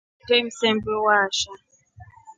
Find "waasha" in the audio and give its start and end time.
1.05-1.51